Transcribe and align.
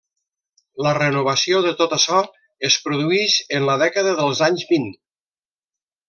La 0.85 0.93
renovació 0.97 1.59
de 1.65 1.73
tot 1.83 1.93
açò 1.97 2.21
es 2.71 2.77
produïx 2.87 3.35
en 3.59 3.67
la 3.71 3.75
dècada 3.87 4.15
dels 4.21 4.41
anys 4.51 4.65
vint. 4.75 4.89